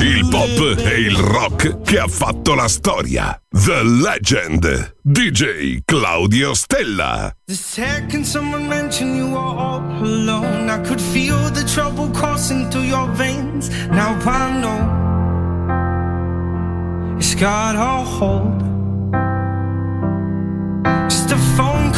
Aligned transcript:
Il 0.00 0.28
pop 0.30 0.78
e 0.78 1.00
il 1.00 1.16
rock 1.16 1.82
che 1.82 1.98
ha 1.98 2.06
fatto 2.06 2.54
la 2.54 2.68
storia. 2.68 3.38
The 3.50 3.82
Legend. 3.82 4.96
DJ 5.02 5.80
Claudio 5.84 6.54
Stella. 6.54 7.34
The 7.44 7.54
second 7.54 8.24
someone 8.24 8.66
mentioned 8.66 9.16
you 9.16 9.28
were 9.28 9.38
all 9.38 9.82
alone, 10.00 10.70
I 10.70 10.78
could 10.86 11.00
feel 11.00 11.50
the 11.50 11.64
trouble 11.64 12.08
coursing 12.12 12.70
through 12.70 12.86
your 12.86 13.10
veins. 13.12 13.68
Now 13.90 14.16
I 14.24 14.50
know 14.58 14.86
it's 17.18 17.34
got 17.34 17.74
a 17.74 18.02
hold. 18.04 18.62
Just 21.08 21.30
a 21.30 21.36
phone 21.56 21.92
call 21.92 21.97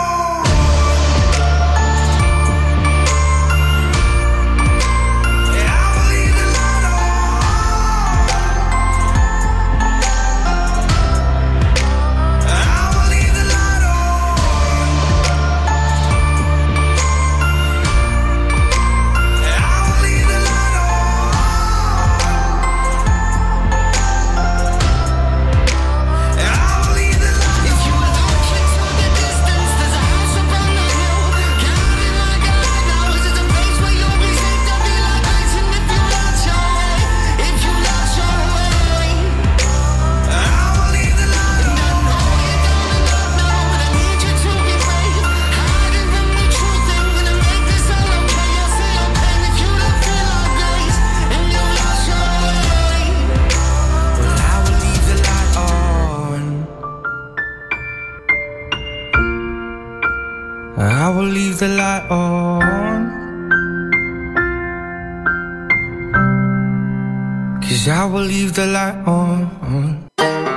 I 67.91 68.05
will 68.05 68.21
leave 68.21 68.53
the 68.53 68.67
light 68.67 69.05
on. 69.05 70.50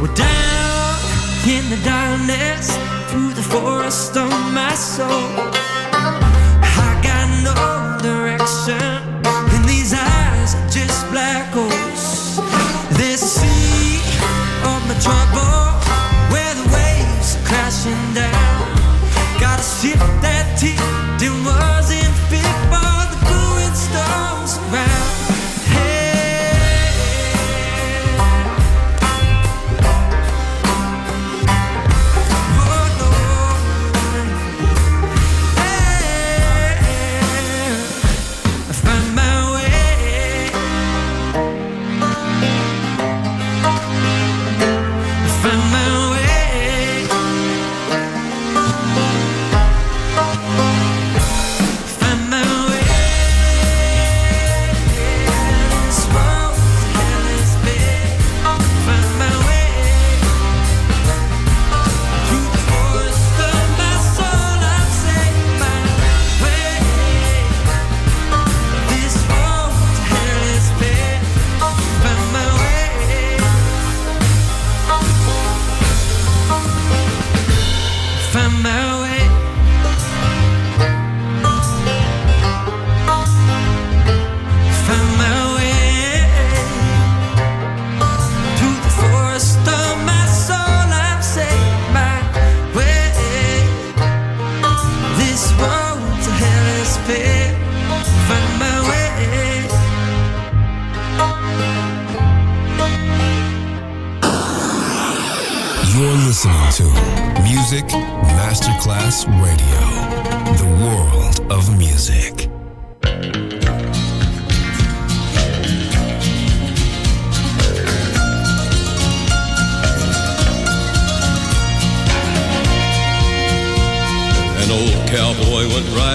We're 0.00 0.14
down 0.14 0.94
in 1.44 1.68
the 1.70 1.80
darkness 1.84 2.76
through 3.10 3.32
the 3.32 3.42
forest 3.42 4.16
of 4.16 4.30
my 4.52 4.72
soul. 4.74 5.08
I 6.62 7.00
got 7.02 7.26
no 7.42 7.98
direction. 8.00 8.97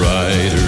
Ghost 0.00 0.59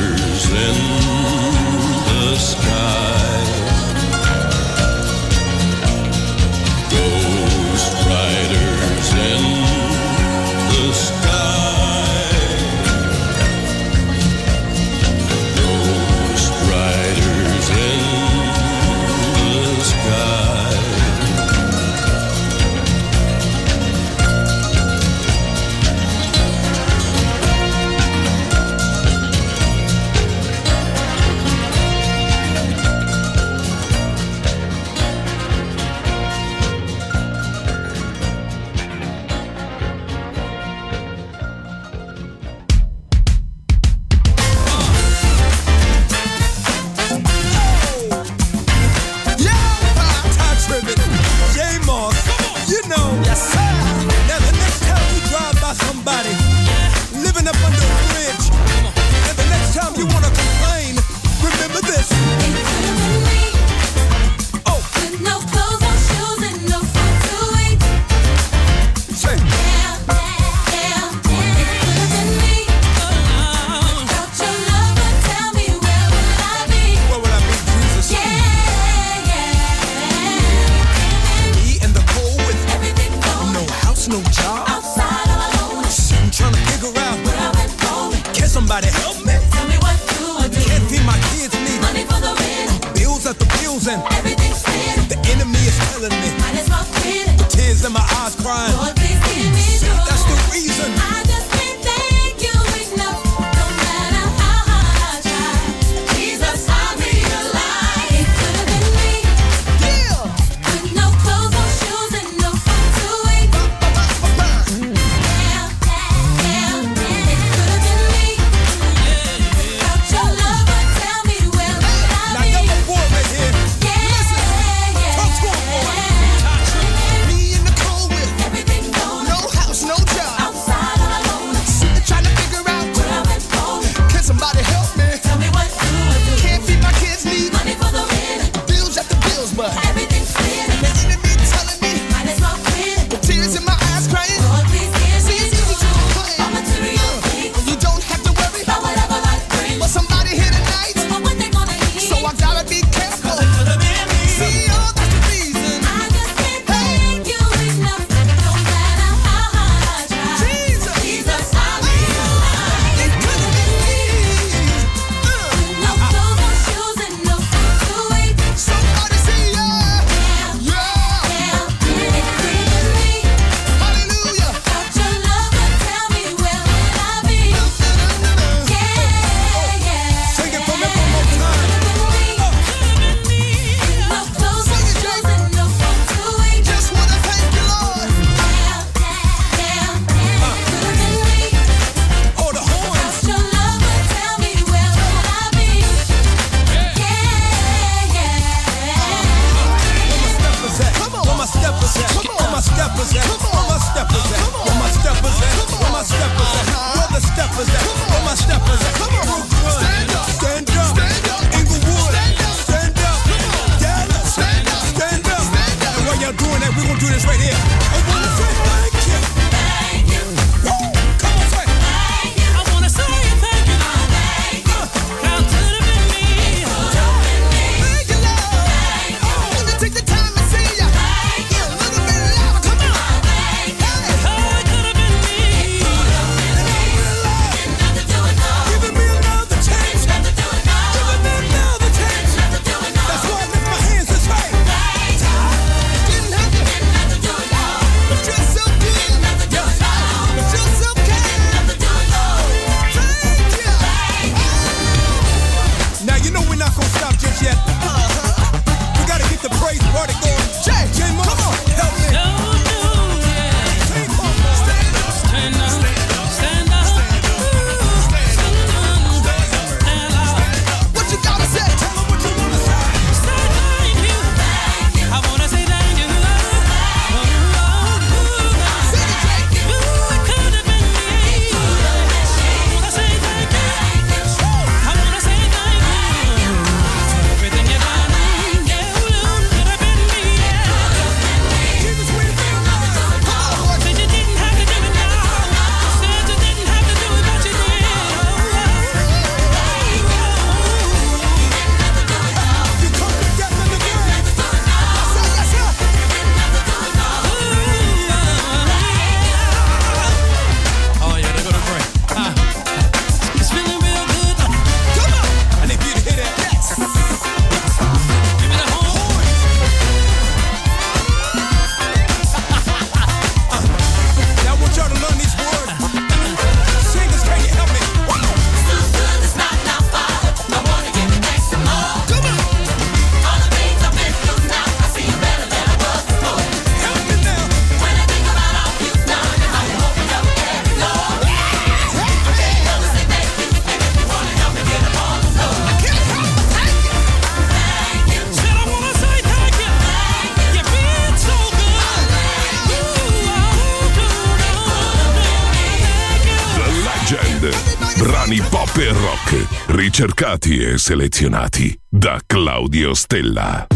e 360.60 360.78
selezionati 360.78 361.78
da 361.88 362.21
Claudio 362.26 362.95
Stella. 362.95 363.67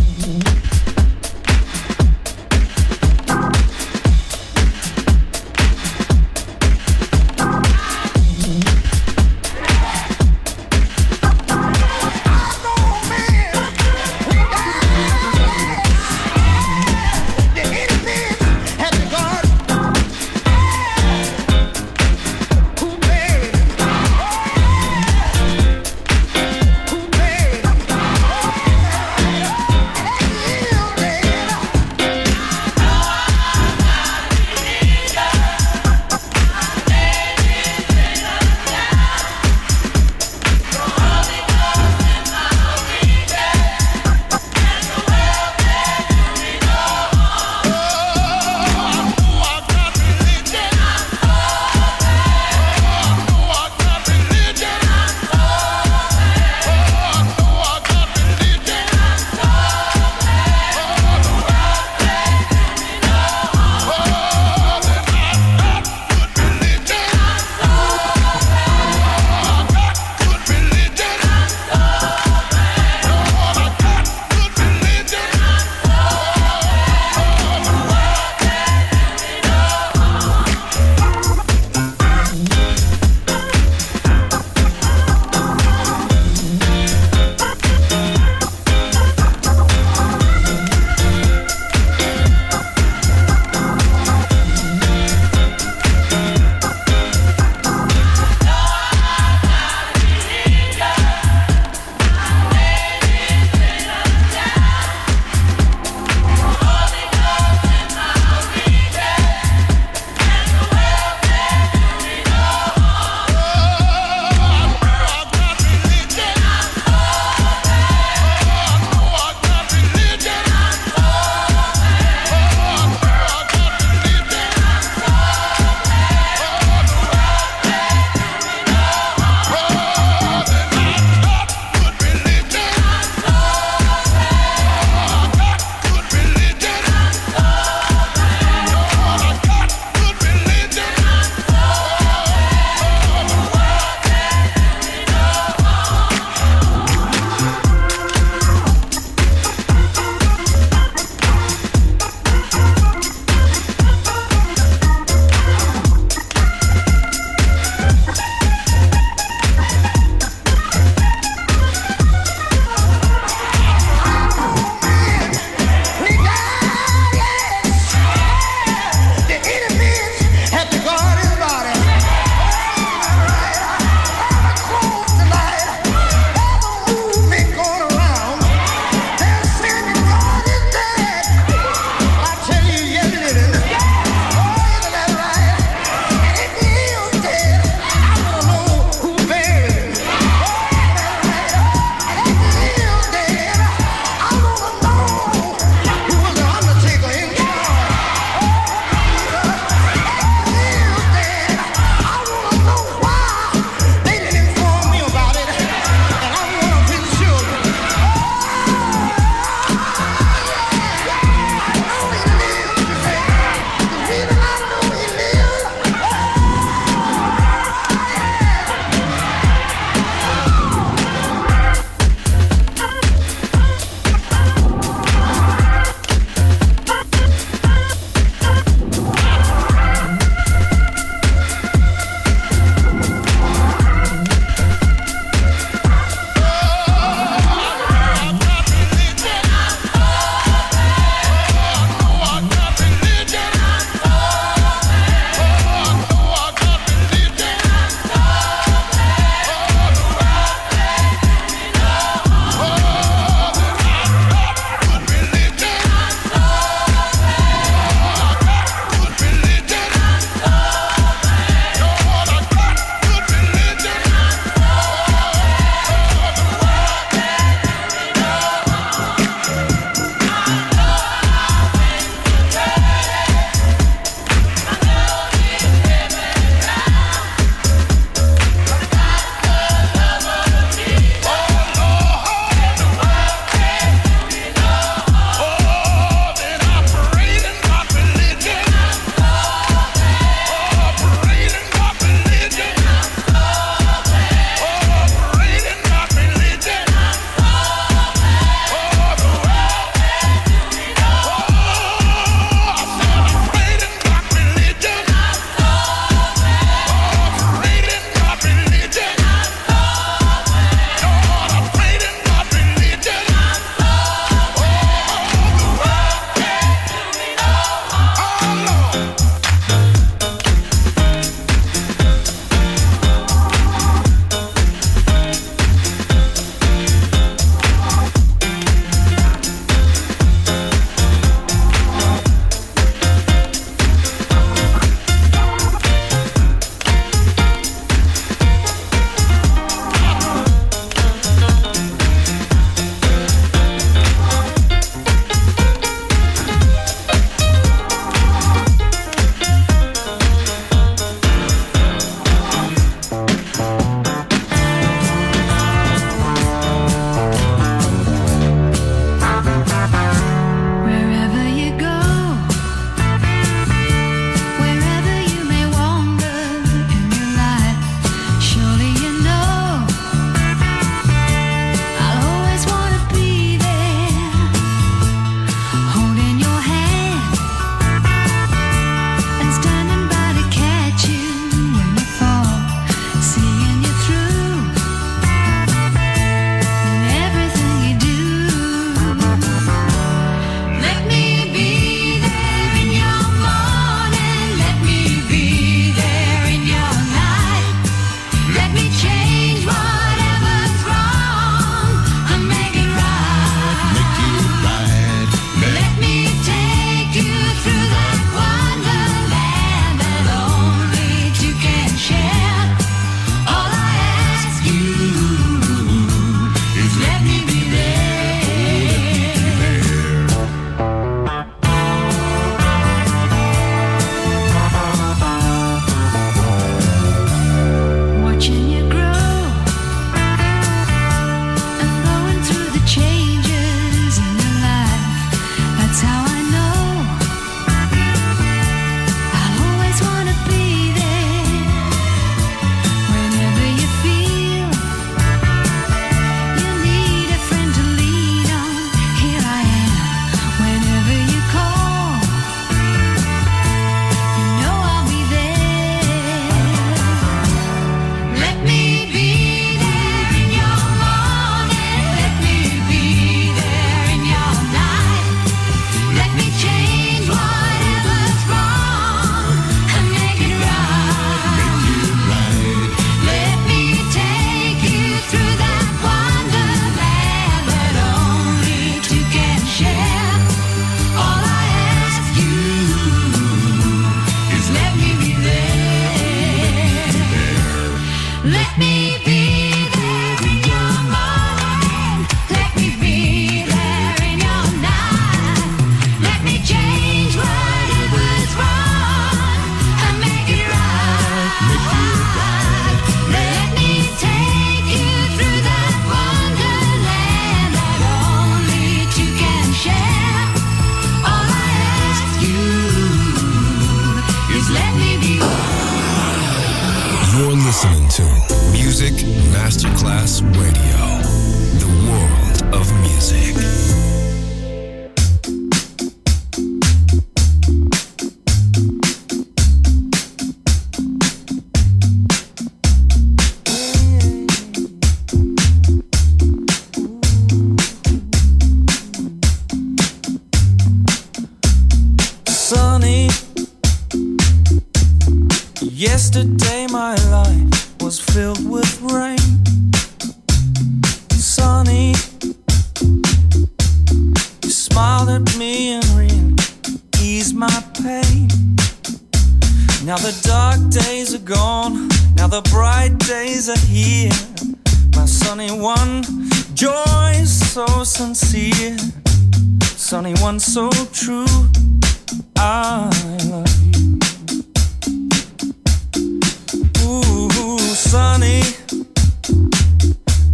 Ooh, 577.06 577.78
sunny. 577.78 578.62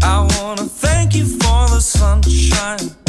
I 0.03 0.27
wanna 0.37 0.65
thank 0.65 1.15
you 1.15 1.25
for 1.25 1.69
the 1.69 1.81
sunshine. 1.81 3.02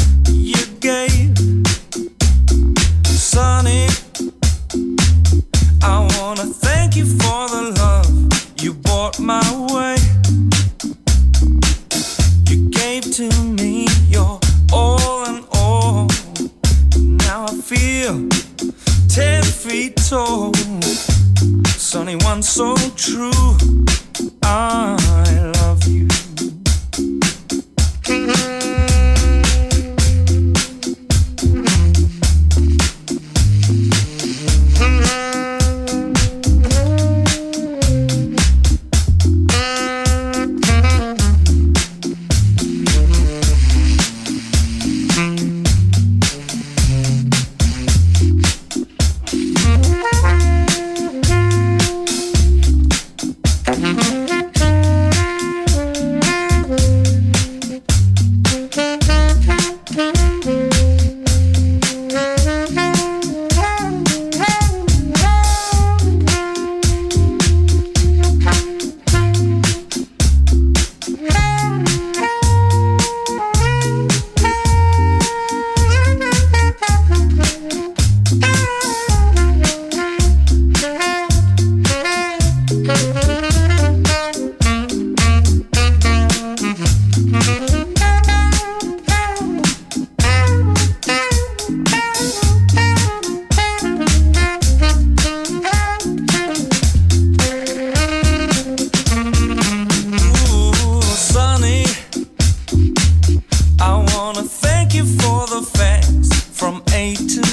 wanna 104.35 104.47
thank 104.47 104.95
you 104.95 105.05
for 105.05 105.45
the 105.47 105.61
facts. 105.61 106.33
From 106.57 106.81
A 106.93 107.13
to 107.15 107.52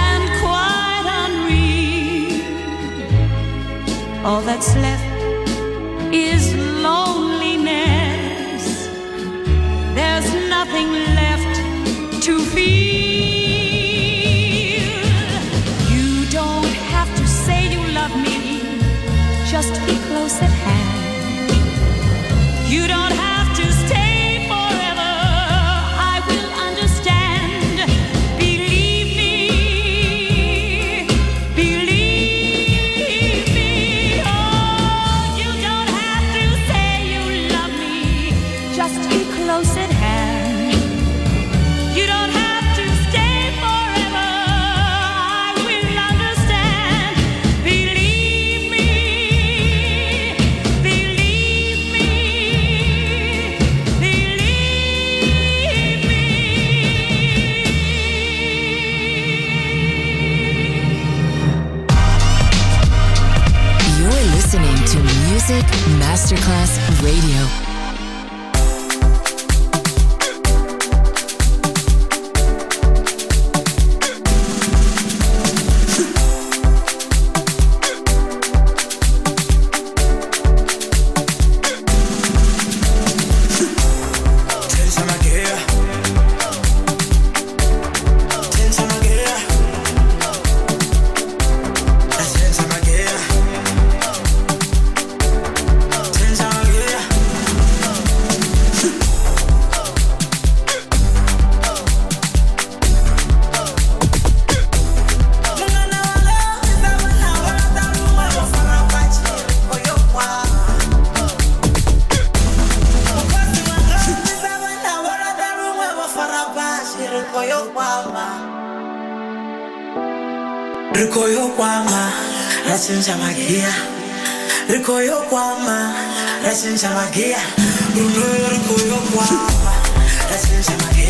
All 4.23 4.41
that's 4.41 4.75
left 4.75 5.03
is 6.13 6.53
loneliness. 6.83 8.87
There's 9.95 10.31
nothing 10.47 10.91
left 10.91 11.55
to 12.25 12.39
feel. 12.39 12.61
You 15.89 16.29
don't 16.29 16.65
have 16.93 17.09
to 17.17 17.27
say 17.27 17.73
you 17.73 17.81
love 17.95 18.15
me, 18.15 18.61
just 19.49 19.73
be 19.87 19.97
close 20.07 20.39
at 20.39 20.51
hand. 20.51 21.51
You 22.71 22.85
don't 22.87 23.11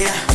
yeah. 0.02 0.31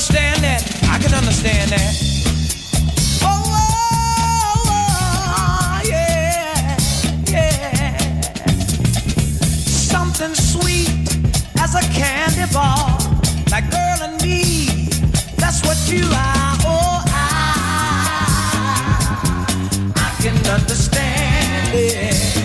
understand 0.00 0.42
that. 0.42 0.64
I 0.84 0.98
can 0.98 1.12
understand 1.12 1.72
that. 1.72 1.94
Oh, 3.22 3.28
oh, 3.52 4.64
oh, 4.66 5.82
yeah, 5.84 6.78
yeah. 7.28 8.38
Something 9.66 10.34
sweet 10.34 10.88
as 11.60 11.74
a 11.74 11.82
candy 11.92 12.50
bar, 12.50 12.98
girl 13.70 14.00
and 14.08 14.22
me. 14.22 14.88
That's 15.36 15.60
what 15.66 15.76
you 15.86 16.06
are. 16.06 16.56
Oh, 16.64 17.04
I, 17.06 17.20
I 19.96 20.22
can 20.22 20.38
understand 20.46 21.74
it. 21.74 22.39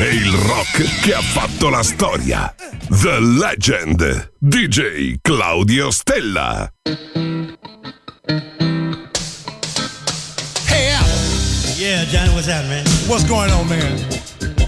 È 0.00 0.08
il 0.08 0.32
rock 0.32 1.02
che 1.02 1.12
ha 1.12 1.20
fatto 1.20 1.68
la 1.68 1.82
storia. 1.82 2.54
The 2.88 3.20
Legend. 3.20 4.32
DJ 4.38 5.16
Claudio 5.20 5.90
Stella. 5.90 6.72
Hey, 10.66 10.94
Yeah, 11.76 12.06
Johnny, 12.06 12.32
what's 12.32 12.48
up, 12.48 12.64
man? 12.64 12.86
What's 13.08 13.24
going 13.28 13.50
on, 13.50 13.68
man? 13.68 14.00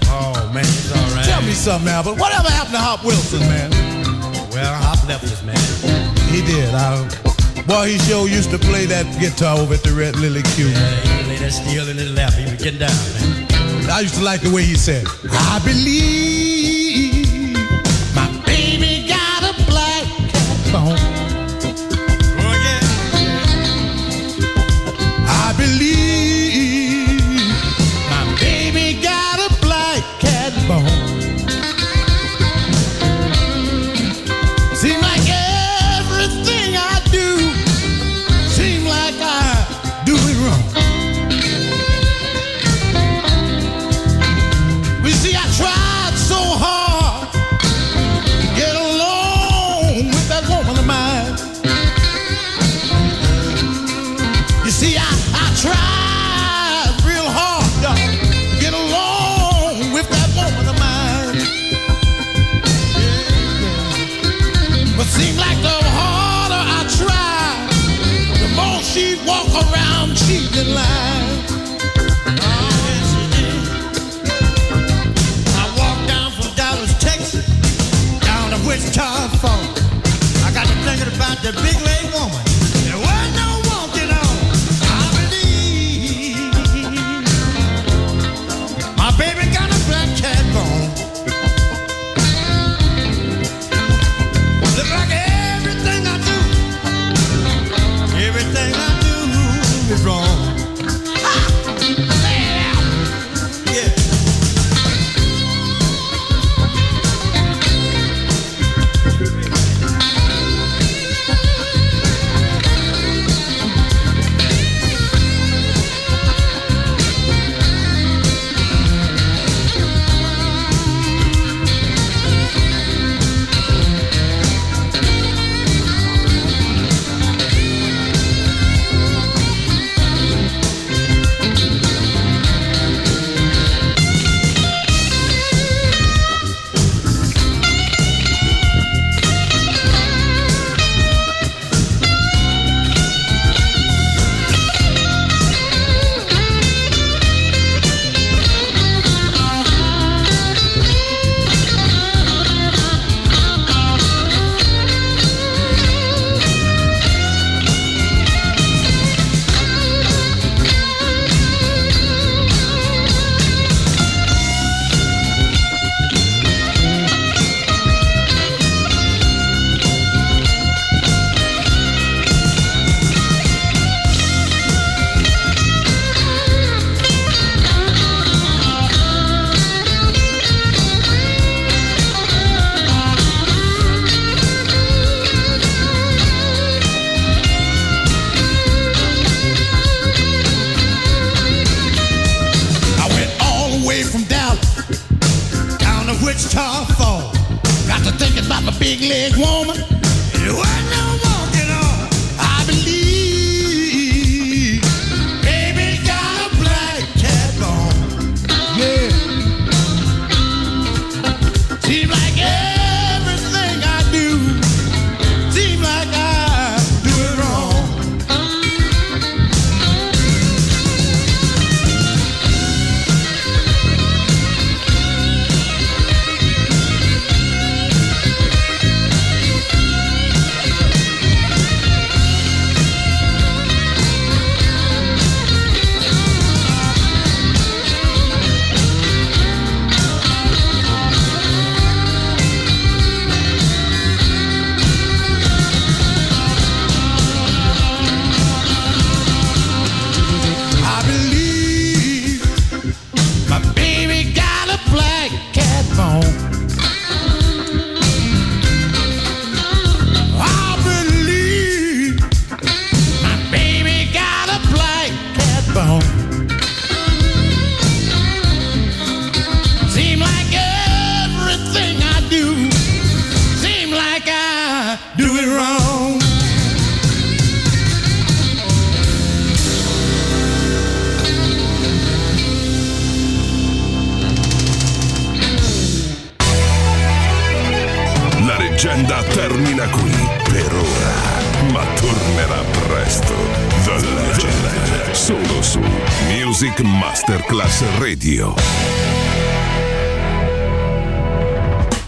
Oh, 0.05 0.51
man, 0.53 0.63
it's 0.65 0.91
all 0.91 1.15
right. 1.15 1.25
Tell 1.25 1.41
me 1.41 1.53
something, 1.53 1.89
Albert. 1.89 2.19
Whatever 2.19 2.51
happened 2.51 2.75
to 2.75 2.79
Hop 2.79 3.03
Wilson, 3.03 3.39
man? 3.39 3.71
Well, 4.51 4.71
Hop 4.83 5.03
left 5.07 5.23
us, 5.23 5.41
man. 5.41 5.57
He 6.29 6.43
did. 6.45 6.69
I... 6.75 7.09
Boy, 7.65 7.87
he 7.87 7.97
sure 7.97 8.27
used 8.27 8.51
to 8.51 8.59
play 8.59 8.85
that 8.85 9.07
guitar 9.19 9.57
over 9.57 9.73
at 9.73 9.81
the 9.81 9.93
Red 9.93 10.15
Lily 10.15 10.43
Cube. 10.53 10.69
Yeah, 10.69 10.95
he 10.99 11.23
played 11.23 11.39
that 11.39 11.53
steel 11.53 11.89
in 11.89 11.97
his 11.97 12.11
lap. 12.11 12.33
He 12.33 12.43
was 12.43 12.61
getting 12.61 12.81
down, 12.81 12.93
man. 12.93 13.42
I 13.93 13.99
used 13.99 14.15
to 14.15 14.23
like 14.23 14.41
the 14.41 14.49
way 14.49 14.63
he 14.63 14.73
said, 14.73 15.05
I 15.29 15.61
believe 15.63 17.27
my 18.15 18.27
baby 18.43 19.07
got 19.07 19.43
a 19.43 19.53
black 19.69 20.07
cat 20.31 20.73
bone. 20.73 21.12
Wichita 78.65 79.27
phone. 79.41 79.73
I 80.45 80.51
got 80.53 80.65
to 80.65 80.75
thinking 80.85 81.13
about 81.15 81.37
the 81.43 81.51
big 81.61 81.92